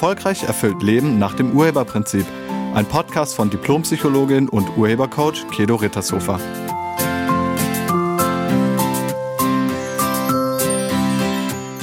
Erfolgreich 0.00 0.44
erfüllt 0.44 0.82
Leben 0.82 1.18
nach 1.18 1.34
dem 1.34 1.54
Urheberprinzip. 1.54 2.24
Ein 2.72 2.86
Podcast 2.86 3.34
von 3.34 3.50
Diplompsychologin 3.50 4.48
und 4.48 4.78
Urhebercoach 4.78 5.46
Kedo 5.50 5.74
Rittershofer. 5.74 6.40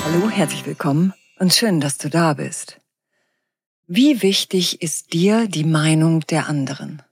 Hallo, 0.03 0.29
herzlich 0.31 0.65
willkommen 0.65 1.13
und 1.37 1.53
schön, 1.53 1.79
dass 1.79 1.99
du 1.99 2.09
da 2.09 2.33
bist. 2.33 2.81
Wie 3.85 4.23
wichtig 4.23 4.81
ist 4.81 5.13
dir 5.13 5.47
die 5.47 5.63
Meinung 5.63 6.21
der 6.21 6.49
anderen? 6.49 7.03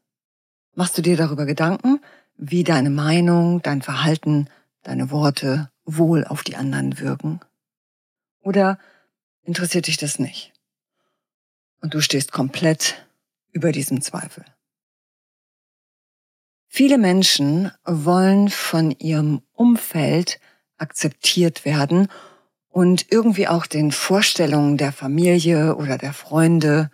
Machst 0.73 0.97
du 0.97 1.03
dir 1.03 1.17
darüber 1.17 1.45
Gedanken, 1.45 2.01
wie 2.35 2.63
deine 2.63 2.89
Meinung, 2.89 3.61
dein 3.61 3.83
Verhalten, 3.83 4.49
deine 4.81 5.11
Worte 5.11 5.69
wohl 5.85 6.25
auf 6.25 6.41
die 6.41 6.55
anderen 6.55 6.97
wirken? 6.97 7.41
Oder 8.41 8.79
interessiert 9.43 9.85
dich 9.85 9.97
das 9.97 10.17
nicht? 10.17 10.54
Und 11.85 11.93
du 11.93 12.01
stehst 12.01 12.31
komplett 12.31 13.05
über 13.51 13.71
diesem 13.71 14.01
Zweifel. 14.01 14.43
Viele 16.67 16.97
Menschen 16.97 17.69
wollen 17.83 18.49
von 18.49 18.89
ihrem 18.89 19.43
Umfeld 19.53 20.39
akzeptiert 20.79 21.63
werden 21.63 22.07
und 22.69 23.11
irgendwie 23.11 23.47
auch 23.47 23.67
den 23.67 23.91
Vorstellungen 23.91 24.77
der 24.77 24.93
Familie 24.93 25.75
oder 25.75 25.99
der 25.99 26.13
Freunde, 26.13 26.89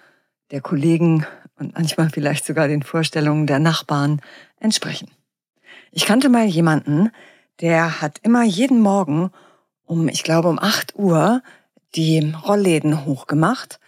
der 0.51 0.59
Kollegen 0.59 1.25
und 1.55 1.75
manchmal 1.75 2.09
vielleicht 2.09 2.45
sogar 2.45 2.67
den 2.67 2.83
Vorstellungen 2.83 3.47
der 3.47 3.59
Nachbarn 3.59 4.19
entsprechen. 4.59 5.09
Ich 5.93 6.05
kannte 6.05 6.27
mal 6.27 6.47
jemanden, 6.47 7.11
der 7.61 8.01
hat 8.01 8.19
immer 8.23 8.43
jeden 8.43 8.81
Morgen 8.81 9.31
um, 9.85 10.09
ich 10.09 10.23
glaube, 10.23 10.49
um 10.49 10.59
8 10.59 10.95
Uhr 10.97 11.41
die 11.95 12.33
Rollläden 12.45 13.05
hochgemacht, 13.05 13.79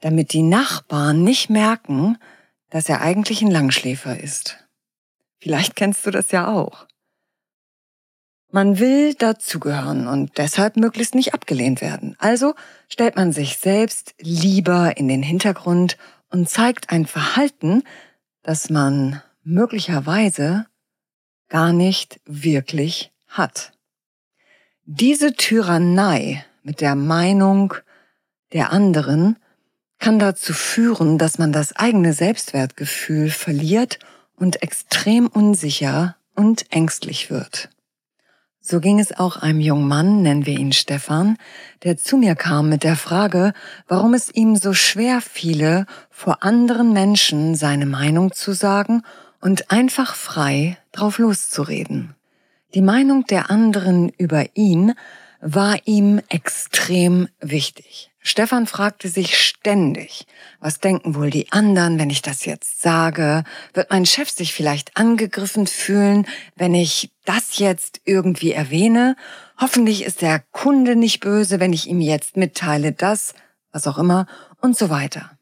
damit 0.00 0.32
die 0.32 0.42
Nachbarn 0.42 1.22
nicht 1.22 1.50
merken, 1.50 2.18
dass 2.70 2.88
er 2.88 3.00
eigentlich 3.00 3.42
ein 3.42 3.50
Langschläfer 3.50 4.18
ist. 4.18 4.64
Vielleicht 5.38 5.76
kennst 5.76 6.06
du 6.06 6.10
das 6.10 6.30
ja 6.30 6.48
auch. 6.48 6.86
Man 8.52 8.80
will 8.80 9.14
dazugehören 9.14 10.08
und 10.08 10.36
deshalb 10.36 10.76
möglichst 10.76 11.14
nicht 11.14 11.34
abgelehnt 11.34 11.80
werden. 11.80 12.16
Also 12.18 12.54
stellt 12.88 13.14
man 13.14 13.32
sich 13.32 13.58
selbst 13.58 14.14
lieber 14.18 14.96
in 14.96 15.06
den 15.06 15.22
Hintergrund 15.22 15.96
und 16.30 16.48
zeigt 16.48 16.90
ein 16.90 17.06
Verhalten, 17.06 17.84
das 18.42 18.68
man 18.68 19.22
möglicherweise 19.44 20.66
gar 21.48 21.72
nicht 21.72 22.20
wirklich 22.24 23.12
hat. 23.28 23.72
Diese 24.84 25.34
Tyrannei 25.34 26.44
mit 26.62 26.80
der 26.80 26.96
Meinung 26.96 27.74
der 28.52 28.72
anderen 28.72 29.36
kann 30.00 30.18
dazu 30.18 30.52
führen, 30.52 31.18
dass 31.18 31.38
man 31.38 31.52
das 31.52 31.76
eigene 31.76 32.12
Selbstwertgefühl 32.12 33.30
verliert 33.30 33.98
und 34.36 34.62
extrem 34.62 35.26
unsicher 35.26 36.16
und 36.34 36.64
ängstlich 36.72 37.30
wird. 37.30 37.68
So 38.62 38.80
ging 38.80 39.00
es 39.00 39.18
auch 39.18 39.36
einem 39.36 39.60
jungen 39.60 39.88
Mann, 39.88 40.22
nennen 40.22 40.44
wir 40.44 40.58
ihn 40.58 40.72
Stefan, 40.72 41.38
der 41.82 41.96
zu 41.96 42.18
mir 42.18 42.34
kam 42.34 42.68
mit 42.68 42.84
der 42.84 42.96
Frage, 42.96 43.54
warum 43.88 44.12
es 44.12 44.30
ihm 44.30 44.56
so 44.56 44.74
schwer 44.74 45.20
fiele, 45.20 45.86
vor 46.10 46.42
anderen 46.42 46.92
Menschen 46.92 47.54
seine 47.54 47.86
Meinung 47.86 48.32
zu 48.32 48.52
sagen 48.52 49.02
und 49.40 49.70
einfach 49.70 50.14
frei 50.14 50.76
drauf 50.92 51.18
loszureden. 51.18 52.14
Die 52.74 52.82
Meinung 52.82 53.24
der 53.24 53.50
anderen 53.50 54.10
über 54.10 54.44
ihn 54.54 54.92
war 55.40 55.78
ihm 55.86 56.20
extrem 56.28 57.28
wichtig. 57.40 58.10
Stefan 58.22 58.66
fragte 58.66 59.08
sich 59.08 59.38
ständig, 59.38 60.26
was 60.60 60.78
denken 60.78 61.14
wohl 61.14 61.30
die 61.30 61.50
anderen, 61.52 61.98
wenn 61.98 62.10
ich 62.10 62.20
das 62.20 62.44
jetzt 62.44 62.82
sage? 62.82 63.44
Wird 63.72 63.90
mein 63.90 64.04
Chef 64.04 64.28
sich 64.28 64.52
vielleicht 64.52 64.98
angegriffen 64.98 65.66
fühlen, 65.66 66.26
wenn 66.54 66.74
ich 66.74 67.10
das 67.24 67.58
jetzt 67.58 68.02
irgendwie 68.04 68.52
erwähne? 68.52 69.16
Hoffentlich 69.58 70.04
ist 70.04 70.20
der 70.20 70.40
Kunde 70.52 70.96
nicht 70.96 71.20
böse, 71.20 71.60
wenn 71.60 71.72
ich 71.72 71.88
ihm 71.88 72.00
jetzt 72.02 72.36
mitteile, 72.36 72.92
das, 72.92 73.34
was 73.72 73.86
auch 73.86 73.96
immer 73.96 74.26
und 74.60 74.76
so 74.76 74.90
weiter. 74.90 75.38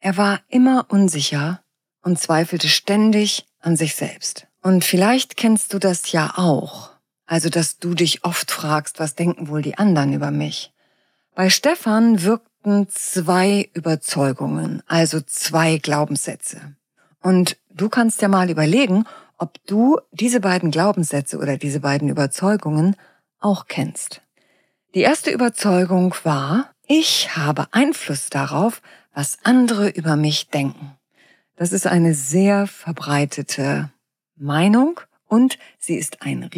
Er 0.00 0.16
war 0.16 0.40
immer 0.48 0.86
unsicher 0.88 1.62
und 2.02 2.18
zweifelte 2.18 2.68
ständig 2.68 3.46
an 3.60 3.76
sich 3.76 3.94
selbst. 3.94 4.48
Und 4.62 4.84
vielleicht 4.84 5.36
kennst 5.36 5.72
du 5.72 5.78
das 5.78 6.10
ja 6.10 6.32
auch. 6.36 6.89
Also, 7.30 7.48
dass 7.48 7.78
du 7.78 7.94
dich 7.94 8.24
oft 8.24 8.50
fragst, 8.50 8.98
was 8.98 9.14
denken 9.14 9.46
wohl 9.46 9.62
die 9.62 9.78
anderen 9.78 10.12
über 10.12 10.32
mich? 10.32 10.72
Bei 11.36 11.48
Stefan 11.48 12.24
wirkten 12.24 12.88
zwei 12.88 13.70
Überzeugungen, 13.72 14.82
also 14.88 15.20
zwei 15.20 15.78
Glaubenssätze. 15.78 16.74
Und 17.22 17.56
du 17.72 17.88
kannst 17.88 18.20
ja 18.20 18.26
mal 18.26 18.50
überlegen, 18.50 19.04
ob 19.38 19.64
du 19.68 20.00
diese 20.10 20.40
beiden 20.40 20.72
Glaubenssätze 20.72 21.38
oder 21.38 21.56
diese 21.56 21.78
beiden 21.78 22.08
Überzeugungen 22.08 22.96
auch 23.38 23.66
kennst. 23.68 24.22
Die 24.96 25.02
erste 25.02 25.30
Überzeugung 25.30 26.12
war, 26.24 26.72
ich 26.88 27.36
habe 27.36 27.68
Einfluss 27.70 28.28
darauf, 28.30 28.82
was 29.14 29.38
andere 29.44 29.88
über 29.88 30.16
mich 30.16 30.48
denken. 30.48 30.96
Das 31.54 31.70
ist 31.70 31.86
eine 31.86 32.12
sehr 32.12 32.66
verbreitete 32.66 33.88
Meinung 34.34 34.98
und 35.28 35.58
sie 35.78 35.94
ist 35.94 36.22
ein 36.22 36.50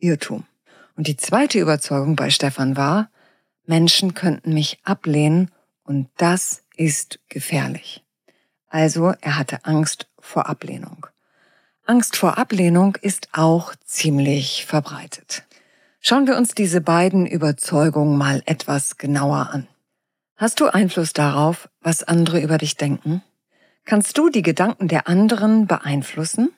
Riesenirrtum. 0.00 0.44
Und 0.96 1.06
die 1.06 1.16
zweite 1.16 1.58
Überzeugung 1.58 2.16
bei 2.16 2.30
Stefan 2.30 2.76
war, 2.76 3.10
Menschen 3.66 4.14
könnten 4.14 4.54
mich 4.54 4.80
ablehnen 4.82 5.50
und 5.84 6.08
das 6.16 6.62
ist 6.76 7.20
gefährlich. 7.28 8.04
Also 8.68 9.14
er 9.20 9.38
hatte 9.38 9.64
Angst 9.64 10.08
vor 10.18 10.48
Ablehnung. 10.48 11.06
Angst 11.86 12.16
vor 12.16 12.36
Ablehnung 12.36 12.96
ist 13.00 13.28
auch 13.32 13.74
ziemlich 13.84 14.66
verbreitet. 14.66 15.44
Schauen 16.00 16.26
wir 16.26 16.36
uns 16.36 16.54
diese 16.54 16.80
beiden 16.80 17.26
Überzeugungen 17.26 18.18
mal 18.18 18.42
etwas 18.46 18.98
genauer 18.98 19.50
an. 19.52 19.66
Hast 20.36 20.60
du 20.60 20.66
Einfluss 20.66 21.12
darauf, 21.12 21.68
was 21.80 22.02
andere 22.04 22.40
über 22.40 22.58
dich 22.58 22.76
denken? 22.76 23.22
Kannst 23.84 24.18
du 24.18 24.28
die 24.28 24.42
Gedanken 24.42 24.88
der 24.88 25.08
anderen 25.08 25.66
beeinflussen? 25.66 26.50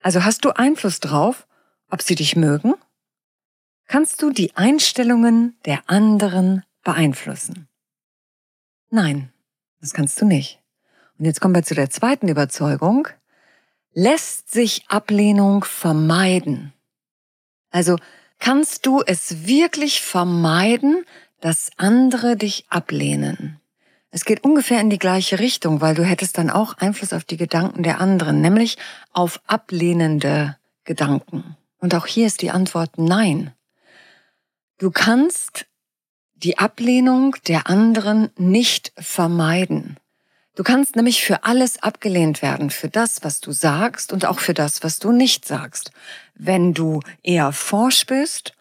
Also 0.00 0.24
hast 0.24 0.44
du 0.44 0.50
Einfluss 0.50 1.00
drauf, 1.00 1.47
ob 1.90 2.02
sie 2.02 2.14
dich 2.14 2.36
mögen? 2.36 2.74
Kannst 3.86 4.22
du 4.22 4.30
die 4.30 4.54
Einstellungen 4.56 5.56
der 5.64 5.80
anderen 5.86 6.64
beeinflussen? 6.82 7.68
Nein, 8.90 9.32
das 9.80 9.92
kannst 9.92 10.20
du 10.20 10.26
nicht. 10.26 10.60
Und 11.18 11.24
jetzt 11.24 11.40
kommen 11.40 11.54
wir 11.54 11.62
zu 11.62 11.74
der 11.74 11.90
zweiten 11.90 12.28
Überzeugung. 12.28 13.08
Lässt 13.92 14.50
sich 14.50 14.84
Ablehnung 14.88 15.64
vermeiden? 15.64 16.72
Also 17.70 17.96
kannst 18.38 18.86
du 18.86 19.02
es 19.04 19.46
wirklich 19.46 20.00
vermeiden, 20.02 21.04
dass 21.40 21.70
andere 21.76 22.36
dich 22.36 22.66
ablehnen? 22.68 23.60
Es 24.10 24.24
geht 24.24 24.42
ungefähr 24.44 24.80
in 24.80 24.90
die 24.90 24.98
gleiche 24.98 25.38
Richtung, 25.38 25.80
weil 25.80 25.94
du 25.94 26.04
hättest 26.04 26.38
dann 26.38 26.50
auch 26.50 26.74
Einfluss 26.78 27.12
auf 27.12 27.24
die 27.24 27.36
Gedanken 27.36 27.82
der 27.82 28.00
anderen, 28.00 28.40
nämlich 28.40 28.78
auf 29.12 29.40
ablehnende 29.46 30.56
Gedanken. 30.84 31.56
Und 31.78 31.94
auch 31.94 32.06
hier 32.06 32.26
ist 32.26 32.42
die 32.42 32.50
Antwort 32.50 32.98
nein. 32.98 33.52
Du 34.78 34.90
kannst 34.90 35.66
die 36.34 36.58
Ablehnung 36.58 37.36
der 37.46 37.68
anderen 37.68 38.30
nicht 38.36 38.92
vermeiden. 38.96 39.96
Du 40.54 40.62
kannst 40.64 40.96
nämlich 40.96 41.22
für 41.22 41.44
alles 41.44 41.82
abgelehnt 41.82 42.42
werden, 42.42 42.70
für 42.70 42.88
das, 42.88 43.22
was 43.22 43.40
du 43.40 43.52
sagst 43.52 44.12
und 44.12 44.24
auch 44.24 44.40
für 44.40 44.54
das, 44.54 44.82
was 44.82 44.98
du 44.98 45.12
nicht 45.12 45.44
sagst. 45.44 45.92
Wenn 46.34 46.74
du 46.74 47.00
eher 47.22 47.52
forsch 47.52 48.06
bist 48.06 48.54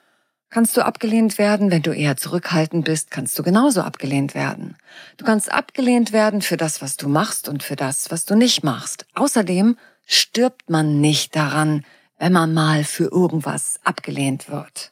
kannst 0.49 0.77
du 0.77 0.81
abgelehnt 0.81 1.37
werden. 1.37 1.71
Wenn 1.71 1.81
du 1.81 1.91
eher 1.91 2.17
zurückhaltend 2.17 2.85
bist, 2.85 3.11
kannst 3.11 3.37
du 3.37 3.43
genauso 3.43 3.81
abgelehnt 3.81 4.35
werden. 4.35 4.77
Du 5.17 5.25
kannst 5.25 5.51
abgelehnt 5.51 6.11
werden 6.11 6.41
für 6.41 6.57
das, 6.57 6.81
was 6.81 6.97
du 6.97 7.09
machst 7.09 7.49
und 7.49 7.63
für 7.63 7.75
das, 7.75 8.11
was 8.11 8.25
du 8.25 8.35
nicht 8.35 8.63
machst. 8.63 9.05
Außerdem 9.13 9.77
stirbt 10.05 10.69
man 10.69 11.01
nicht 11.01 11.35
daran, 11.35 11.85
wenn 12.17 12.33
man 12.33 12.53
mal 12.53 12.83
für 12.83 13.11
irgendwas 13.11 13.79
abgelehnt 13.83 14.49
wird. 14.49 14.91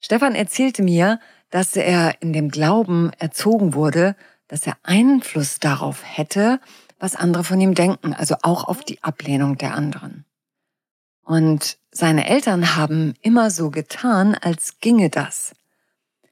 Stefan 0.00 0.34
erzählte 0.34 0.82
mir, 0.82 1.20
dass 1.50 1.76
er 1.76 2.22
in 2.22 2.32
dem 2.32 2.48
Glauben 2.48 3.12
erzogen 3.18 3.74
wurde, 3.74 4.16
dass 4.48 4.66
er 4.66 4.76
Einfluss 4.82 5.58
darauf 5.58 6.02
hätte, 6.04 6.60
was 6.98 7.16
andere 7.16 7.44
von 7.44 7.60
ihm 7.60 7.74
denken, 7.74 8.14
also 8.14 8.36
auch 8.42 8.64
auf 8.64 8.80
die 8.82 9.02
Ablehnung 9.02 9.58
der 9.58 9.74
anderen. 9.74 10.24
Und 11.22 11.78
seine 11.92 12.28
Eltern 12.28 12.76
haben 12.76 13.14
immer 13.22 13.50
so 13.50 13.70
getan, 13.70 14.34
als 14.34 14.80
ginge 14.80 15.10
das. 15.10 15.52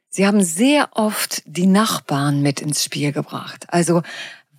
Sie 0.08 0.26
haben 0.26 0.42
sehr 0.42 0.90
oft 0.92 1.42
die 1.46 1.66
Nachbarn 1.66 2.42
mit 2.42 2.60
ins 2.60 2.82
Spiel 2.82 3.12
gebracht. 3.12 3.66
Also, 3.68 4.02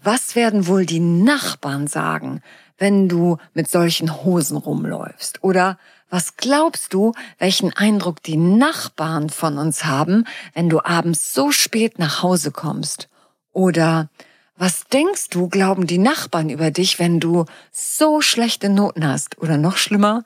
was 0.02 0.36
werden 0.36 0.68
wohl 0.68 0.86
die 0.86 1.00
Nachbarn 1.00 1.88
sagen, 1.88 2.42
wenn 2.80 3.08
du 3.08 3.38
mit 3.54 3.70
solchen 3.70 4.24
Hosen 4.24 4.58
rumläufst? 4.58 5.44
Oder 5.44 5.78
was 6.10 6.38
glaubst 6.38 6.94
du, 6.94 7.14
welchen 7.38 7.72
Eindruck 7.74 8.24
die 8.24 8.38
Nachbarn 8.38 9.30
von 9.30 9.60
uns 9.60 9.86
haben, 9.86 10.26
wenn 10.54 10.70
du 10.70 10.84
abends 10.84 11.34
so 11.34 11.52
spät 11.52 12.00
nach 12.00 12.24
Hause 12.24 12.52
kommst? 12.52 13.10
Oder 13.52 14.10
was 14.56 14.86
denkst 14.86 15.30
du, 15.30 15.48
glauben 15.48 15.86
die 15.88 16.00
Nachbarn 16.00 16.50
über 16.50 16.72
dich, 16.72 17.00
wenn 17.00 17.20
du 17.20 17.46
so 17.72 18.22
schlechte 18.22 18.70
Noten 18.70 19.08
hast? 19.08 19.38
Oder 19.38 19.58
noch 19.58 19.78
schlimmer, 19.78 20.24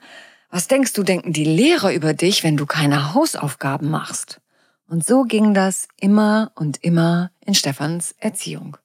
was 0.50 0.68
denkst 0.68 0.92
du, 0.94 1.02
denken 1.02 1.32
die 1.32 1.44
Lehrer 1.44 1.92
über 1.92 2.14
dich, 2.14 2.44
wenn 2.44 2.56
du 2.56 2.64
keine 2.64 3.12
Hausaufgaben 3.12 3.90
machst? 3.90 4.40
Und 4.88 5.04
so 5.04 5.22
ging 5.24 5.54
das 5.54 5.88
immer 6.00 6.52
und 6.54 6.82
immer 6.82 7.30
in 7.44 7.54
Stefans 7.54 8.14
Erziehung. 8.18 8.76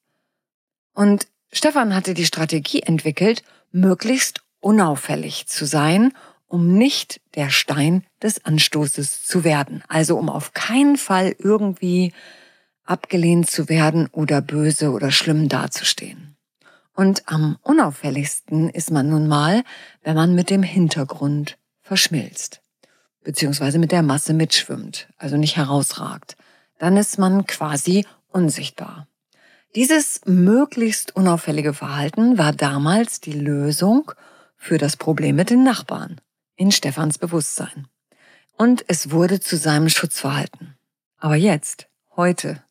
Und 0.94 1.28
Stefan 1.52 1.96
hatte 1.96 2.14
die 2.14 2.26
Strategie 2.26 2.82
entwickelt, 2.84 3.44
möglichst 3.72 4.42
unauffällig 4.60 5.48
zu 5.48 5.66
sein, 5.66 6.14
um 6.48 6.78
nicht 6.78 7.22
der 7.36 7.50
Stein 7.50 8.04
des 8.22 8.44
Anstoßes 8.44 9.24
zu 9.24 9.44
werden. 9.44 9.84
Also 9.88 10.18
um 10.18 10.30
auf 10.30 10.54
keinen 10.54 10.98
Fall 10.98 11.36
irgendwie 11.38 12.12
abgelehnt 12.84 13.50
zu 13.50 13.70
werden 13.70 14.08
oder 14.12 14.42
böse 14.42 14.92
oder 14.92 15.12
schlimm 15.12 15.48
dazustehen. 15.48 16.36
Und 16.96 17.30
am 17.30 17.58
unauffälligsten 17.62 18.70
ist 18.70 18.92
man 18.92 19.10
nun 19.10 19.28
mal, 19.28 19.64
wenn 20.04 20.16
man 20.16 20.36
mit 20.36 20.50
dem 20.50 20.64
Hintergrund 20.64 21.58
verschmilzt, 21.82 22.62
beziehungsweise 23.24 23.80
mit 23.80 23.92
der 23.92 24.04
Masse 24.04 24.34
mitschwimmt, 24.34 25.08
also 25.18 25.38
nicht 25.38 25.56
herausragt. 25.56 26.36
Dann 26.78 26.98
ist 26.98 27.18
man 27.18 27.46
quasi 27.46 28.06
unsichtbar. 28.28 29.08
Dieses 29.76 30.22
möglichst 30.26 31.16
unauffällige 31.16 31.76
Verhalten 31.76 32.40
war 32.40 32.54
damals 32.54 33.22
die 33.22 33.34
Lösung 33.34 34.12
für 34.56 34.80
das 34.80 34.98
Problem 34.98 35.36
mit 35.36 35.52
den 35.52 35.64
Nachbarn 35.64 36.20
in 36.56 36.72
Stephans 36.72 37.20
Bewusstsein. 37.20 37.88
Und 38.58 38.84
es 38.88 39.12
wurde 39.12 39.40
zu 39.40 39.58
seinem 39.58 39.88
Schutzverhalten. 39.88 40.76
Aber 41.18 41.36
jetzt, 41.36 41.88
heute, 42.16 42.64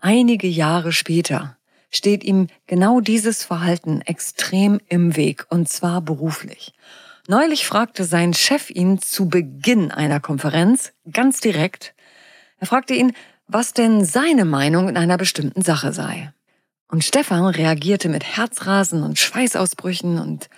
einige 0.00 0.48
Jahre 0.48 0.92
später, 0.92 1.56
steht 1.90 2.22
ihm 2.24 2.48
genau 2.66 3.00
dieses 3.00 3.42
Verhalten 3.42 4.02
extrem 4.02 4.80
im 4.88 5.16
Weg, 5.16 5.46
und 5.48 5.70
zwar 5.70 6.02
beruflich. 6.02 6.74
Neulich 7.26 7.66
fragte 7.66 8.04
sein 8.04 8.34
Chef 8.34 8.68
ihn 8.68 9.00
zu 9.00 9.30
Beginn 9.30 9.90
einer 9.90 10.20
Konferenz 10.20 10.92
ganz 11.10 11.40
direkt. 11.40 11.94
Er 12.58 12.66
fragte 12.66 12.94
ihn, 12.94 13.14
was 13.48 13.72
denn 13.72 14.04
seine 14.04 14.44
Meinung 14.44 14.88
in 14.88 14.96
einer 14.96 15.16
bestimmten 15.16 15.62
Sache 15.62 15.92
sei. 15.92 16.32
Und 16.86 17.04
Stefan 17.04 17.46
reagierte 17.46 18.08
mit 18.08 18.24
Herzrasen 18.24 19.02
und 19.02 19.18
Schweißausbrüchen 19.18 20.18
und 20.18 20.48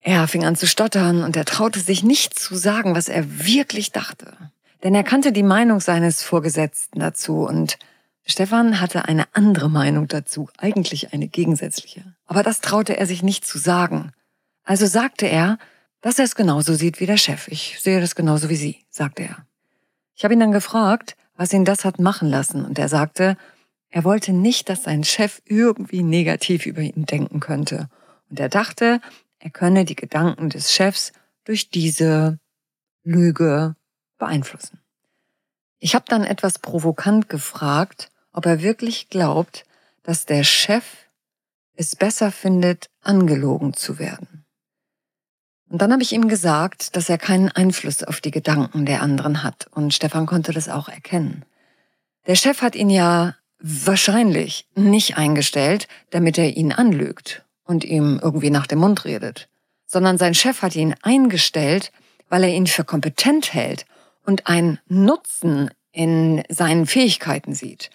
er 0.00 0.26
fing 0.28 0.44
an 0.44 0.56
zu 0.56 0.66
stottern 0.66 1.22
und 1.22 1.36
er 1.36 1.44
traute 1.44 1.78
sich 1.78 2.02
nicht 2.02 2.38
zu 2.38 2.56
sagen, 2.56 2.94
was 2.94 3.08
er 3.08 3.44
wirklich 3.46 3.92
dachte. 3.92 4.34
Denn 4.82 4.94
er 4.94 5.04
kannte 5.04 5.30
die 5.32 5.42
Meinung 5.42 5.80
seines 5.80 6.22
Vorgesetzten 6.22 7.00
dazu 7.00 7.46
und 7.46 7.78
Stefan 8.24 8.80
hatte 8.80 9.06
eine 9.06 9.26
andere 9.34 9.68
Meinung 9.68 10.08
dazu, 10.08 10.48
eigentlich 10.56 11.12
eine 11.12 11.28
gegensätzliche. 11.28 12.14
Aber 12.26 12.42
das 12.42 12.60
traute 12.60 12.96
er 12.96 13.06
sich 13.06 13.22
nicht 13.22 13.44
zu 13.44 13.58
sagen. 13.58 14.12
Also 14.64 14.86
sagte 14.86 15.26
er, 15.26 15.58
dass 16.00 16.18
er 16.18 16.24
es 16.24 16.34
genauso 16.34 16.74
sieht 16.74 17.00
wie 17.00 17.06
der 17.06 17.18
Chef. 17.18 17.48
Ich 17.48 17.78
sehe 17.80 18.00
das 18.00 18.14
genauso 18.14 18.48
wie 18.48 18.56
Sie, 18.56 18.84
sagte 18.88 19.24
er. 19.24 19.46
Ich 20.14 20.24
habe 20.24 20.32
ihn 20.32 20.40
dann 20.40 20.52
gefragt, 20.52 21.16
was 21.40 21.54
ihn 21.54 21.64
das 21.64 21.86
hat 21.86 21.98
machen 21.98 22.28
lassen. 22.28 22.66
Und 22.66 22.78
er 22.78 22.90
sagte, 22.90 23.34
er 23.88 24.04
wollte 24.04 24.30
nicht, 24.30 24.68
dass 24.68 24.82
sein 24.82 25.04
Chef 25.04 25.40
irgendwie 25.46 26.02
negativ 26.02 26.66
über 26.66 26.82
ihn 26.82 27.06
denken 27.06 27.40
könnte. 27.40 27.88
Und 28.28 28.38
er 28.38 28.50
dachte, 28.50 29.00
er 29.38 29.48
könne 29.48 29.86
die 29.86 29.96
Gedanken 29.96 30.50
des 30.50 30.74
Chefs 30.74 31.12
durch 31.44 31.70
diese 31.70 32.38
Lüge 33.04 33.74
beeinflussen. 34.18 34.80
Ich 35.78 35.94
habe 35.94 36.04
dann 36.06 36.24
etwas 36.24 36.58
provokant 36.58 37.30
gefragt, 37.30 38.10
ob 38.34 38.44
er 38.44 38.60
wirklich 38.60 39.08
glaubt, 39.08 39.64
dass 40.02 40.26
der 40.26 40.44
Chef 40.44 40.84
es 41.74 41.96
besser 41.96 42.30
findet, 42.30 42.90
angelogen 43.00 43.72
zu 43.72 43.98
werden. 43.98 44.39
Und 45.70 45.80
dann 45.80 45.92
habe 45.92 46.02
ich 46.02 46.12
ihm 46.12 46.28
gesagt, 46.28 46.96
dass 46.96 47.08
er 47.08 47.16
keinen 47.16 47.48
Einfluss 47.48 48.02
auf 48.02 48.20
die 48.20 48.32
Gedanken 48.32 48.86
der 48.86 49.02
anderen 49.02 49.44
hat. 49.44 49.68
Und 49.70 49.94
Stefan 49.94 50.26
konnte 50.26 50.52
das 50.52 50.68
auch 50.68 50.88
erkennen. 50.88 51.44
Der 52.26 52.34
Chef 52.34 52.60
hat 52.60 52.74
ihn 52.74 52.90
ja 52.90 53.36
wahrscheinlich 53.60 54.66
nicht 54.74 55.16
eingestellt, 55.16 55.86
damit 56.10 56.38
er 56.38 56.56
ihn 56.56 56.72
anlügt 56.72 57.44
und 57.64 57.84
ihm 57.84 58.18
irgendwie 58.20 58.50
nach 58.50 58.66
dem 58.66 58.80
Mund 58.80 59.04
redet, 59.04 59.48
sondern 59.86 60.18
sein 60.18 60.34
Chef 60.34 60.60
hat 60.62 60.74
ihn 60.74 60.94
eingestellt, 61.02 61.92
weil 62.28 62.42
er 62.42 62.50
ihn 62.50 62.66
für 62.66 62.84
kompetent 62.84 63.54
hält 63.54 63.86
und 64.26 64.48
einen 64.48 64.80
Nutzen 64.88 65.70
in 65.92 66.42
seinen 66.48 66.86
Fähigkeiten 66.86 67.54
sieht. 67.54 67.90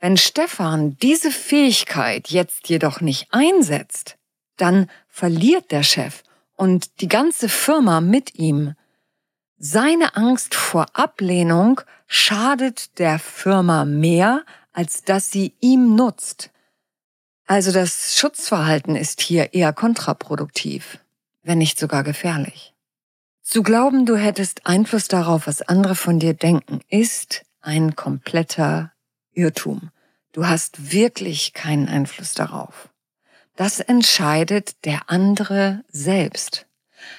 Wenn 0.00 0.16
Stefan 0.16 0.96
diese 1.00 1.30
Fähigkeit 1.30 2.28
jetzt 2.28 2.68
jedoch 2.68 3.00
nicht 3.00 3.28
einsetzt, 3.30 4.16
dann 4.56 4.90
verliert 5.08 5.70
der 5.70 5.84
Chef 5.84 6.22
und 6.60 7.00
die 7.00 7.08
ganze 7.08 7.48
Firma 7.48 8.02
mit 8.02 8.34
ihm. 8.34 8.74
Seine 9.56 10.14
Angst 10.14 10.54
vor 10.54 10.88
Ablehnung 10.92 11.80
schadet 12.06 12.98
der 12.98 13.18
Firma 13.18 13.86
mehr, 13.86 14.44
als 14.74 15.02
dass 15.02 15.30
sie 15.30 15.54
ihm 15.60 15.96
nutzt. 15.96 16.50
Also 17.46 17.72
das 17.72 18.18
Schutzverhalten 18.18 18.94
ist 18.94 19.22
hier 19.22 19.54
eher 19.54 19.72
kontraproduktiv, 19.72 20.98
wenn 21.42 21.56
nicht 21.56 21.78
sogar 21.78 22.04
gefährlich. 22.04 22.74
Zu 23.40 23.62
glauben, 23.62 24.04
du 24.04 24.16
hättest 24.16 24.66
Einfluss 24.66 25.08
darauf, 25.08 25.46
was 25.46 25.62
andere 25.62 25.94
von 25.94 26.18
dir 26.18 26.34
denken, 26.34 26.82
ist 26.90 27.46
ein 27.62 27.96
kompletter 27.96 28.92
Irrtum. 29.32 29.92
Du 30.32 30.46
hast 30.46 30.92
wirklich 30.92 31.54
keinen 31.54 31.88
Einfluss 31.88 32.34
darauf. 32.34 32.89
Das 33.60 33.78
entscheidet 33.78 34.86
der 34.86 35.10
andere 35.10 35.84
selbst. 35.90 36.64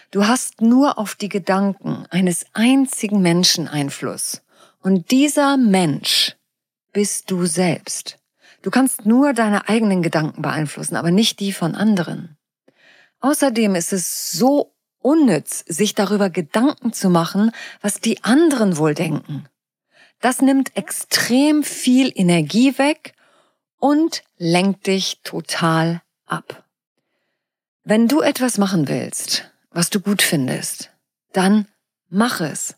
Du 0.09 0.25
hast 0.25 0.59
nur 0.59 0.97
auf 0.97 1.13
die 1.13 1.29
Gedanken 1.29 2.07
eines 2.09 2.47
einzigen 2.53 3.21
Menschen 3.21 3.67
Einfluss. 3.67 4.41
Und 4.81 5.11
dieser 5.11 5.55
Mensch 5.57 6.35
bist 6.93 7.29
du 7.29 7.45
selbst. 7.45 8.17
Du 8.63 8.71
kannst 8.71 9.05
nur 9.05 9.33
deine 9.33 9.69
eigenen 9.69 10.01
Gedanken 10.01 10.41
beeinflussen, 10.41 10.95
aber 10.95 11.11
nicht 11.11 11.39
die 11.39 11.53
von 11.53 11.75
anderen. 11.75 12.39
Außerdem 13.19 13.75
ist 13.75 13.93
es 13.93 14.31
so 14.31 14.73
unnütz, 14.97 15.63
sich 15.67 15.93
darüber 15.93 16.31
Gedanken 16.31 16.91
zu 16.91 17.11
machen, 17.11 17.51
was 17.81 17.99
die 17.99 18.23
anderen 18.23 18.77
wohl 18.77 18.95
denken. 18.95 19.47
Das 20.21 20.41
nimmt 20.41 20.75
extrem 20.75 21.61
viel 21.61 22.11
Energie 22.15 22.79
weg 22.79 23.13
und 23.77 24.23
lenkt 24.39 24.87
dich 24.87 25.21
total 25.21 26.01
ab. 26.31 26.65
Wenn 27.83 28.07
du 28.07 28.21
etwas 28.21 28.57
machen 28.57 28.87
willst, 28.87 29.51
was 29.71 29.89
du 29.89 29.99
gut 29.99 30.21
findest, 30.21 30.91
dann 31.33 31.67
mach 32.09 32.41
es. 32.41 32.75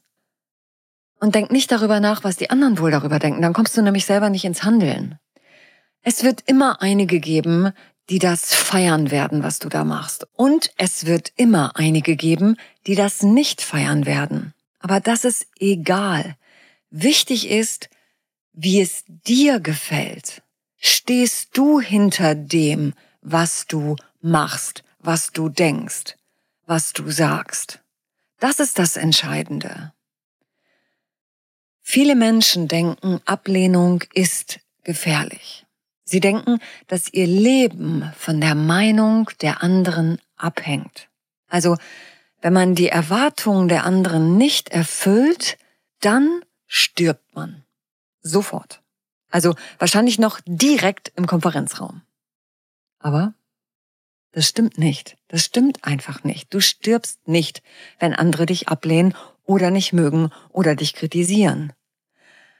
Und 1.19 1.35
denk 1.35 1.51
nicht 1.51 1.71
darüber 1.71 1.99
nach, 1.99 2.23
was 2.23 2.37
die 2.37 2.49
anderen 2.49 2.79
wohl 2.79 2.91
darüber 2.91 3.19
denken, 3.19 3.41
dann 3.41 3.53
kommst 3.53 3.75
du 3.77 3.81
nämlich 3.81 4.05
selber 4.05 4.29
nicht 4.29 4.45
ins 4.45 4.63
Handeln. 4.63 5.19
Es 6.01 6.23
wird 6.23 6.41
immer 6.45 6.81
einige 6.81 7.19
geben, 7.19 7.71
die 8.09 8.19
das 8.19 8.53
feiern 8.53 9.11
werden, 9.11 9.43
was 9.43 9.59
du 9.59 9.69
da 9.69 9.85
machst. 9.85 10.27
Und 10.33 10.71
es 10.77 11.05
wird 11.05 11.31
immer 11.37 11.77
einige 11.77 12.17
geben, 12.17 12.57
die 12.85 12.95
das 12.95 13.23
nicht 13.23 13.61
feiern 13.61 14.05
werden. 14.05 14.53
Aber 14.79 14.99
das 14.99 15.23
ist 15.23 15.47
egal. 15.59 16.35
Wichtig 16.89 17.49
ist, 17.49 17.89
wie 18.51 18.81
es 18.81 19.05
dir 19.07 19.61
gefällt. 19.61 20.43
Stehst 20.77 21.57
du 21.57 21.79
hinter 21.79 22.35
dem, 22.35 22.93
was 23.23 23.65
du 23.67 23.95
machst, 24.21 24.83
was 24.99 25.31
du 25.31 25.49
denkst, 25.49 26.15
was 26.65 26.93
du 26.93 27.09
sagst. 27.09 27.79
Das 28.39 28.59
ist 28.59 28.77
das 28.77 28.97
Entscheidende. 28.97 29.93
Viele 31.81 32.15
Menschen 32.15 32.67
denken, 32.67 33.21
Ablehnung 33.25 34.03
ist 34.13 34.59
gefährlich. 34.83 35.65
Sie 36.03 36.19
denken, 36.19 36.59
dass 36.87 37.11
ihr 37.11 37.27
Leben 37.27 38.11
von 38.17 38.39
der 38.39 38.55
Meinung 38.55 39.29
der 39.41 39.63
anderen 39.63 40.19
abhängt. 40.37 41.09
Also, 41.47 41.77
wenn 42.41 42.53
man 42.53 42.75
die 42.75 42.89
Erwartungen 42.89 43.69
der 43.69 43.85
anderen 43.85 44.37
nicht 44.37 44.69
erfüllt, 44.69 45.57
dann 46.01 46.41
stirbt 46.67 47.35
man. 47.35 47.63
Sofort. 48.21 48.81
Also 49.29 49.55
wahrscheinlich 49.79 50.19
noch 50.19 50.39
direkt 50.45 51.11
im 51.15 51.25
Konferenzraum. 51.25 52.01
Aber 53.03 53.33
das 54.31 54.47
stimmt 54.47 54.79
nicht. 54.79 55.17
Das 55.27 55.43
stimmt 55.43 55.83
einfach 55.83 56.23
nicht. 56.23 56.53
Du 56.53 56.59
stirbst 56.59 57.27
nicht, 57.27 57.61
wenn 57.99 58.15
andere 58.15 58.47
dich 58.47 58.69
ablehnen 58.69 59.13
oder 59.43 59.69
nicht 59.69 59.93
mögen 59.93 60.31
oder 60.49 60.75
dich 60.75 60.93
kritisieren. 60.93 61.73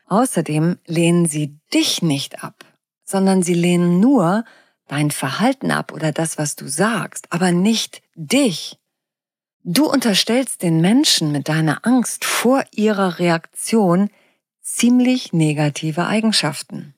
Außerdem 0.08 0.78
lehnen 0.86 1.26
sie 1.26 1.58
dich 1.74 2.02
nicht 2.02 2.44
ab, 2.44 2.66
sondern 3.04 3.42
sie 3.42 3.54
lehnen 3.54 4.00
nur 4.00 4.44
dein 4.88 5.12
Verhalten 5.12 5.72
ab 5.72 5.94
oder 5.94 6.12
das, 6.12 6.38
was 6.38 6.56
du 6.56 6.68
sagst, 6.68 7.32
aber 7.32 7.52
nicht 7.52 8.04
dich. 8.14 8.78
Du 9.64 9.90
unterstellst 9.90 10.62
den 10.62 10.82
Menschen 10.82 11.32
mit 11.32 11.48
deiner 11.48 11.88
Angst 11.88 12.26
vor 12.26 12.66
ihrer 12.72 13.18
Reaktion 13.18 14.10
ziemlich 14.62 15.32
negative 15.32 16.06
Eigenschaften. 16.06 16.96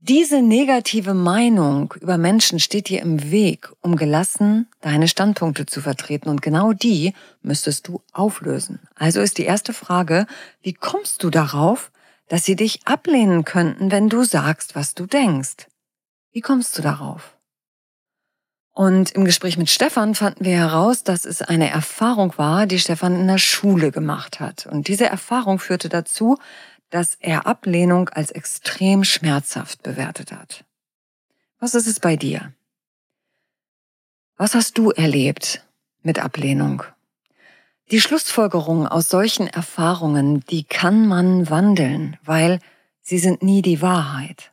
Diese 0.00 0.42
negative 0.42 1.14
Meinung 1.14 1.94
über 2.00 2.18
Menschen 2.18 2.60
steht 2.60 2.88
dir 2.88 3.00
im 3.00 3.30
Weg, 3.30 3.72
um 3.80 3.96
gelassen 3.96 4.68
deine 4.80 5.08
Standpunkte 5.08 5.66
zu 5.66 5.80
vertreten. 5.80 6.28
Und 6.28 6.42
genau 6.42 6.72
die 6.72 7.14
müsstest 7.42 7.88
du 7.88 8.02
auflösen. 8.12 8.80
Also 8.94 9.20
ist 9.20 9.38
die 9.38 9.44
erste 9.44 9.72
Frage, 9.72 10.26
wie 10.62 10.74
kommst 10.74 11.22
du 11.22 11.30
darauf, 11.30 11.90
dass 12.28 12.44
sie 12.44 12.56
dich 12.56 12.86
ablehnen 12.86 13.44
könnten, 13.44 13.90
wenn 13.90 14.08
du 14.08 14.24
sagst, 14.24 14.74
was 14.74 14.94
du 14.94 15.06
denkst? 15.06 15.66
Wie 16.32 16.40
kommst 16.40 16.76
du 16.76 16.82
darauf? 16.82 17.36
Und 18.72 19.12
im 19.12 19.24
Gespräch 19.24 19.56
mit 19.56 19.70
Stefan 19.70 20.14
fanden 20.14 20.44
wir 20.44 20.58
heraus, 20.58 21.02
dass 21.02 21.24
es 21.24 21.40
eine 21.40 21.70
Erfahrung 21.70 22.36
war, 22.36 22.66
die 22.66 22.78
Stefan 22.78 23.18
in 23.18 23.26
der 23.26 23.38
Schule 23.38 23.90
gemacht 23.90 24.38
hat. 24.38 24.66
Und 24.66 24.88
diese 24.88 25.06
Erfahrung 25.06 25.58
führte 25.58 25.88
dazu, 25.88 26.36
dass 26.96 27.18
er 27.20 27.46
Ablehnung 27.46 28.08
als 28.08 28.30
extrem 28.30 29.04
schmerzhaft 29.04 29.82
bewertet 29.82 30.32
hat. 30.32 30.64
Was 31.58 31.74
ist 31.74 31.86
es 31.86 32.00
bei 32.00 32.16
dir? 32.16 32.54
Was 34.38 34.54
hast 34.54 34.78
du 34.78 34.92
erlebt 34.92 35.62
mit 36.02 36.18
Ablehnung? 36.18 36.84
Die 37.90 38.00
Schlussfolgerung 38.00 38.86
aus 38.86 39.10
solchen 39.10 39.46
Erfahrungen, 39.46 40.40
die 40.48 40.64
kann 40.64 41.06
man 41.06 41.50
wandeln, 41.50 42.16
weil 42.24 42.60
sie 43.02 43.18
sind 43.18 43.42
nie 43.42 43.60
die 43.60 43.82
Wahrheit. 43.82 44.52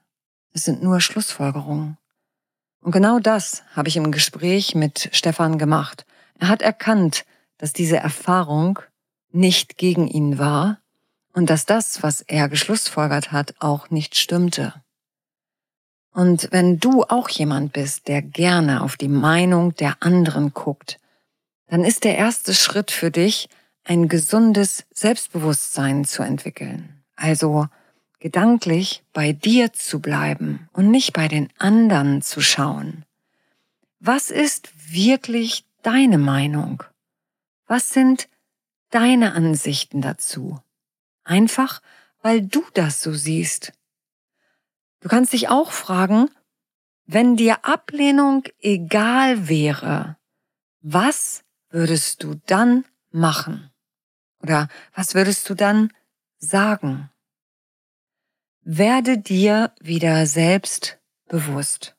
Es 0.51 0.65
sind 0.65 0.83
nur 0.83 0.99
Schlussfolgerungen. 0.99 1.97
Und 2.81 2.91
genau 2.91 3.19
das 3.19 3.63
habe 3.73 3.87
ich 3.87 3.95
im 3.95 4.11
Gespräch 4.11 4.75
mit 4.75 5.07
Stefan 5.13 5.57
gemacht. 5.57 6.05
Er 6.39 6.49
hat 6.49 6.61
erkannt, 6.61 7.23
dass 7.57 7.71
diese 7.71 7.95
Erfahrung 7.95 8.79
nicht 9.31 9.77
gegen 9.77 10.09
ihn 10.09 10.39
war, 10.39 10.82
und 11.33 11.49
dass 11.49 11.65
das, 11.65 12.03
was 12.03 12.21
er 12.21 12.47
geschlussfolgert 12.47 13.31
hat, 13.31 13.55
auch 13.59 13.89
nicht 13.89 14.15
stimmte. 14.15 14.73
Und 16.13 16.49
wenn 16.51 16.79
du 16.79 17.03
auch 17.03 17.27
jemand 17.29 17.73
bist, 17.73 18.07
der 18.07 18.21
gerne 18.21 18.81
auf 18.81 18.97
die 18.97 19.07
Meinung 19.07 19.75
der 19.75 19.97
anderen 20.01 20.53
guckt, 20.53 20.99
dann 21.67 21.83
ist 21.83 22.03
der 22.03 22.17
erste 22.17 22.53
Schritt 22.53 22.91
für 22.91 23.09
dich, 23.09 23.49
ein 23.83 24.07
gesundes 24.07 24.85
Selbstbewusstsein 24.91 26.05
zu 26.05 26.23
entwickeln. 26.23 27.03
Also 27.15 27.67
gedanklich 28.19 29.03
bei 29.11 29.33
dir 29.33 29.73
zu 29.73 29.99
bleiben 29.99 30.69
und 30.71 30.91
nicht 30.91 31.13
bei 31.13 31.27
den 31.27 31.49
anderen 31.57 32.21
zu 32.21 32.41
schauen. 32.41 33.05
Was 33.99 34.29
ist 34.29 34.71
wirklich 34.93 35.65
deine 35.81 36.17
Meinung? 36.17 36.83
Was 37.67 37.89
sind 37.89 38.29
deine 38.91 39.33
Ansichten 39.33 40.01
dazu? 40.01 40.59
Einfach, 41.23 41.81
weil 42.21 42.41
du 42.41 42.63
das 42.73 43.01
so 43.01 43.13
siehst. 43.13 43.73
Du 44.99 45.09
kannst 45.09 45.33
dich 45.33 45.49
auch 45.49 45.71
fragen, 45.71 46.29
wenn 47.05 47.35
dir 47.35 47.65
Ablehnung 47.65 48.43
egal 48.59 49.49
wäre, 49.49 50.17
was 50.81 51.43
würdest 51.69 52.23
du 52.23 52.35
dann 52.45 52.85
machen? 53.11 53.69
Oder 54.41 54.67
was 54.93 55.15
würdest 55.15 55.49
du 55.49 55.55
dann 55.55 55.91
sagen? 56.37 57.09
Werde 58.61 59.17
dir 59.17 59.73
wieder 59.81 60.25
selbst 60.25 60.99
bewusst 61.27 61.95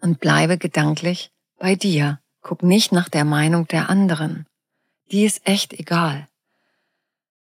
und 0.00 0.20
bleibe 0.20 0.58
gedanklich 0.58 1.32
bei 1.58 1.74
dir. 1.74 2.20
Guck 2.40 2.62
nicht 2.62 2.92
nach 2.92 3.08
der 3.08 3.24
Meinung 3.24 3.66
der 3.66 3.90
anderen. 3.90 4.46
Die 5.10 5.24
ist 5.24 5.46
echt 5.46 5.72
egal. 5.72 6.28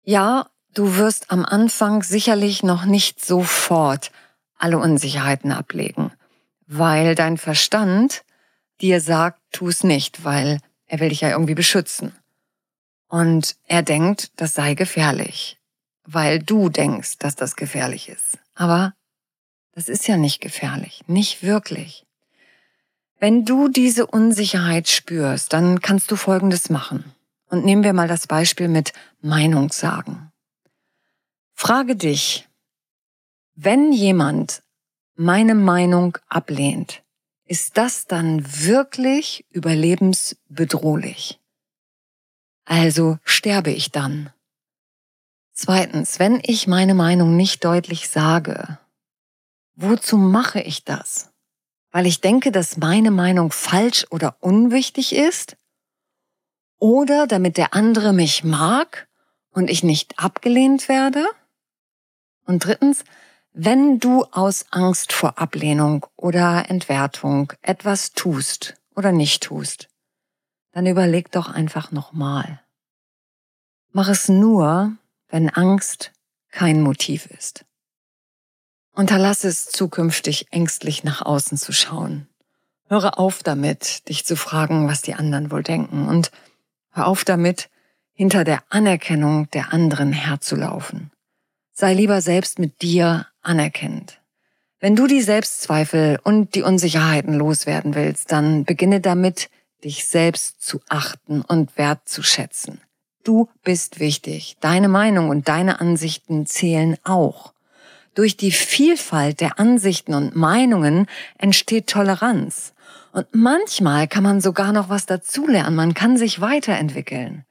Ja, 0.03 0.50
Du 0.73 0.97
wirst 0.97 1.31
am 1.31 1.45
Anfang 1.45 2.03
sicherlich 2.03 2.62
noch 2.62 2.85
nicht 2.85 3.25
sofort 3.25 4.12
alle 4.57 4.79
Unsicherheiten 4.79 5.50
ablegen, 5.50 6.12
weil 6.67 7.15
dein 7.15 7.39
Verstand 7.39 8.25
dir 8.81 9.00
sagt, 9.00 9.41
tu 9.50 9.69
es 9.69 9.83
nicht, 9.83 10.25
weil 10.25 10.61
er 10.87 11.00
will 11.00 11.09
dich 11.09 11.23
ja 11.23 11.31
irgendwie 11.31 11.55
beschützen. 11.55 12.12
Und 13.09 13.57
er 13.67 13.83
denkt, 13.83 14.31
das 14.37 14.55
sei 14.55 14.75
gefährlich, 14.75 15.59
weil 16.05 16.39
du 16.39 16.69
denkst, 16.69 17.19
dass 17.19 17.35
das 17.35 17.57
gefährlich 17.57 18.09
ist. 18.09 18.39
Aber 18.55 18.95
das 19.73 19.89
ist 19.89 20.07
ja 20.07 20.17
nicht 20.17 20.41
gefährlich, 20.41 21.03
nicht 21.09 21.43
wirklich. 21.43 22.07
Wenn 23.19 23.45
du 23.45 23.69
diese 23.69 24.07
Unsicherheit 24.07 24.89
spürst, 24.89 25.53
dann 25.53 25.81
kannst 25.81 26.11
du 26.11 26.17
Folgendes 26.17 26.71
machen. 26.71 27.05
Und 27.49 27.65
nehmen 27.65 27.83
wir 27.83 27.93
mal 27.93 28.09
das 28.09 28.29
Beispiel 28.29 28.69
mit 28.69 28.93
Meinungssagen. 29.21 30.30
Frage 31.62 31.95
dich, 31.95 32.49
wenn 33.55 33.93
jemand 33.93 34.62
meine 35.14 35.55
Meinung 35.55 36.17
ablehnt, 36.26 37.02
ist 37.45 37.76
das 37.76 38.07
dann 38.07 38.43
wirklich 38.64 39.45
überlebensbedrohlich? 39.50 41.38
Also 42.64 43.19
sterbe 43.25 43.73
ich 43.73 43.90
dann? 43.90 44.33
Zweitens, 45.52 46.19
wenn 46.19 46.40
ich 46.43 46.67
meine 46.67 46.95
Meinung 46.95 47.37
nicht 47.37 47.62
deutlich 47.62 48.09
sage, 48.09 48.79
wozu 49.75 50.17
mache 50.17 50.62
ich 50.62 50.85
das? 50.85 51.31
Weil 51.90 52.07
ich 52.07 52.23
denke, 52.23 52.52
dass 52.52 52.79
meine 52.79 53.11
Meinung 53.11 53.52
falsch 53.52 54.07
oder 54.11 54.38
unwichtig 54.40 55.14
ist? 55.14 55.59
Oder 56.79 57.26
damit 57.26 57.59
der 57.59 57.75
andere 57.75 58.14
mich 58.14 58.45
mag 58.45 59.09
und 59.50 59.69
ich 59.69 59.83
nicht 59.83 60.19
abgelehnt 60.19 60.88
werde? 60.88 61.26
Und 62.50 62.64
drittens, 62.64 63.04
wenn 63.52 64.00
du 64.00 64.25
aus 64.25 64.66
Angst 64.73 65.12
vor 65.12 65.38
Ablehnung 65.38 66.04
oder 66.16 66.69
Entwertung 66.69 67.52
etwas 67.62 68.11
tust 68.11 68.75
oder 68.97 69.12
nicht 69.12 69.45
tust, 69.45 69.88
dann 70.73 70.85
überleg 70.85 71.30
doch 71.30 71.49
einfach 71.49 71.92
nochmal. 71.92 72.61
Mach 73.92 74.09
es 74.09 74.28
nur, 74.28 74.97
wenn 75.28 75.49
Angst 75.49 76.11
kein 76.50 76.83
Motiv 76.83 77.26
ist. 77.26 77.64
Unterlass 78.95 79.45
es 79.45 79.66
zukünftig 79.66 80.49
ängstlich 80.50 81.04
nach 81.04 81.23
außen 81.23 81.57
zu 81.57 81.73
schauen. 81.73 82.26
Höre 82.88 83.16
auf 83.21 83.45
damit, 83.45 84.09
dich 84.09 84.26
zu 84.26 84.35
fragen, 84.35 84.88
was 84.88 85.02
die 85.02 85.14
anderen 85.14 85.52
wohl 85.52 85.62
denken 85.62 86.09
und 86.09 86.33
hör 86.90 87.07
auf 87.07 87.25
damit, 87.25 87.71
hinter 88.12 88.42
der 88.42 88.64
Anerkennung 88.71 89.49
der 89.50 89.73
anderen 89.73 90.12
herzulaufen. 90.12 91.12
Sei 91.73 91.95
lieber 91.95 92.21
selbst 92.21 92.59
mit 92.59 92.83
dir 92.83 93.27
anerkennend. 93.43 94.21
Wenn 94.81 94.97
du 94.97 95.07
die 95.07 95.21
Selbstzweifel 95.21 96.19
und 96.23 96.55
die 96.55 96.62
Unsicherheiten 96.62 97.35
loswerden 97.35 97.95
willst, 97.95 98.33
dann 98.33 98.65
beginne 98.65 99.00
damit, 99.00 99.50
dich 99.85 100.07
selbst 100.07 100.62
zu 100.62 100.81
achten 100.89 101.43
und 101.43 101.77
wertzuschätzen. 101.77 102.81
Du 103.23 103.49
bist 103.62 104.00
wichtig. 104.00 104.57
Deine 104.61 104.89
Meinung 104.89 105.29
und 105.29 105.49
deine 105.49 105.81
Ansichten 105.81 106.47
zählen 106.47 106.97
auch. 107.05 107.53
Durch 108.15 108.37
die 108.37 108.53
Vielfalt 108.53 109.41
der 109.41 109.61
Ansichten 109.61 110.15
und 110.15 110.35
Meinungen 110.35 111.07
entsteht 111.39 111.87
Toleranz. 111.87 112.73
Und 113.12 113.27
manchmal 113.33 114.09
kann 114.09 114.23
man 114.23 114.41
sogar 114.41 114.73
noch 114.73 114.89
was 114.89 115.07
dazulernen. 115.07 115.77
Man 115.77 115.95
kann 115.95 116.17
sich 116.17 116.41
weiterentwickeln. 116.41 117.45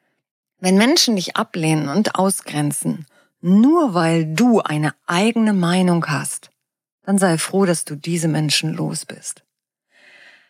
Wenn 0.60 0.78
Menschen 0.78 1.16
dich 1.16 1.38
ablehnen 1.38 1.88
und 1.88 2.16
ausgrenzen 2.16 3.06
nur 3.42 3.94
weil 3.94 4.34
du 4.34 4.62
eine 4.62 4.94
eigene 5.06 5.54
Meinung 5.54 6.06
hast, 6.08 6.52
dann 7.04 7.18
sei 7.18 7.38
froh, 7.38 7.66
dass 7.66 7.86
du 7.86 7.96
diese 7.96 8.28
Menschen 8.28 8.74
los 8.74 9.06
bist. 9.06 9.44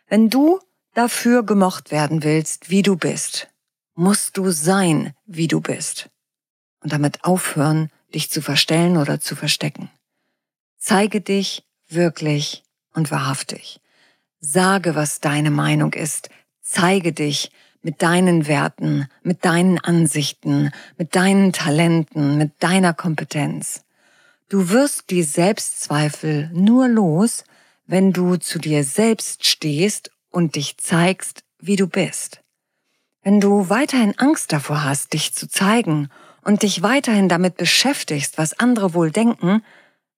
Wenn 0.08 0.30
du 0.30 0.60
dafür 0.94 1.44
gemocht 1.44 1.92
werden 1.92 2.24
willst, 2.24 2.70
wie 2.70 2.82
du 2.82 2.96
bist, 2.96 3.48
musst 3.96 4.38
du 4.38 4.52
sein, 4.52 5.14
wie 5.26 5.48
du 5.48 5.62
bist. 5.62 6.10
Und 6.82 6.94
damit 6.94 7.24
aufhören, 7.24 7.90
dich 8.14 8.32
zu 8.32 8.42
verstellen 8.42 8.98
oder 8.98 9.20
zu 9.20 9.36
verstecken. 9.36 9.90
Zeige 10.78 11.22
dich 11.22 11.64
wirklich 11.88 12.64
und 12.94 13.12
wahrhaftig. 13.12 13.82
Sage, 14.40 14.96
was 14.96 15.20
deine 15.20 15.52
Meinung 15.52 15.94
ist. 15.94 16.30
Zeige 16.62 17.12
dich, 17.12 17.52
mit 17.82 18.02
deinen 18.02 18.48
Werten, 18.48 19.08
mit 19.24 19.46
deinen 19.46 19.80
Ansichten, 19.80 20.72
mit 20.98 21.16
deinen 21.16 21.54
Talenten, 21.54 22.38
mit 22.38 22.52
deiner 22.60 22.94
Kompetenz. 22.94 23.84
Du 24.50 24.70
wirst 24.70 25.10
die 25.10 25.24
Selbstzweifel 25.24 26.50
nur 26.54 26.88
los, 26.88 27.44
wenn 27.86 28.14
du 28.14 28.38
zu 28.38 28.60
dir 28.60 28.84
selbst 28.84 29.46
stehst 29.46 30.12
und 30.30 30.56
dich 30.56 30.78
zeigst, 30.78 31.44
wie 31.60 31.76
du 31.76 31.88
bist. 31.88 32.42
Wenn 33.22 33.40
du 33.40 33.70
weiterhin 33.70 34.18
Angst 34.18 34.54
davor 34.54 34.84
hast, 34.84 35.14
dich 35.14 35.34
zu 35.34 35.48
zeigen 35.48 36.10
und 36.44 36.64
dich 36.64 36.82
weiterhin 36.82 37.30
damit 37.30 37.58
beschäftigst, 37.58 38.38
was 38.38 38.58
andere 38.60 38.94
wohl 38.94 39.12
denken, 39.12 39.64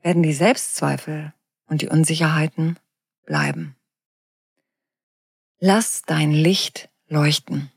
werden 0.01 0.23
die 0.23 0.33
Selbstzweifel 0.33 1.33
und 1.67 1.81
die 1.81 1.89
Unsicherheiten 1.89 2.77
bleiben. 3.25 3.75
Lass 5.59 6.03
dein 6.05 6.31
Licht 6.31 6.89
leuchten. 7.11 7.69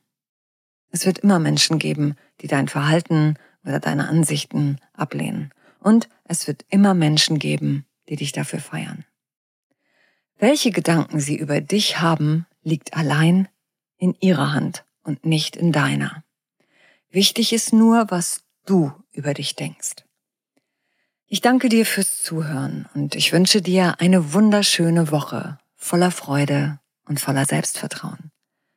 Es 0.90 1.06
wird 1.06 1.18
immer 1.18 1.38
Menschen 1.38 1.78
geben, 1.78 2.16
die 2.40 2.46
dein 2.46 2.68
Verhalten 2.68 3.36
oder 3.64 3.80
deine 3.80 4.08
Ansichten 4.08 4.78
ablehnen. 4.92 5.52
Und 5.80 6.08
es 6.24 6.46
wird 6.46 6.64
immer 6.68 6.94
Menschen 6.94 7.38
geben, 7.38 7.84
die 8.08 8.16
dich 8.16 8.32
dafür 8.32 8.60
feiern. 8.60 9.04
Welche 10.36 10.70
Gedanken 10.70 11.20
sie 11.20 11.36
über 11.36 11.60
dich 11.60 12.00
haben, 12.00 12.46
liegt 12.62 12.94
allein 12.94 13.48
in 13.98 14.14
ihrer 14.20 14.52
Hand 14.52 14.84
und 15.02 15.26
nicht 15.26 15.56
in 15.56 15.72
deiner. 15.72 16.24
Wichtig 17.10 17.52
ist 17.52 17.72
nur, 17.72 18.10
was 18.10 18.44
du 18.64 18.92
über 19.12 19.34
dich 19.34 19.56
denkst. 19.56 20.04
Ich 21.26 21.40
danke 21.40 21.68
dir 21.68 21.86
fürs 21.86 22.22
Zuhören 22.22 22.88
und 22.94 23.14
ich 23.14 23.32
wünsche 23.32 23.62
dir 23.62 24.00
eine 24.00 24.32
wunderschöne 24.32 25.10
Woche 25.10 25.58
voller 25.76 26.10
Freude 26.10 26.80
und 27.06 27.20
voller 27.20 27.44
Selbstvertrauen. 27.44 28.30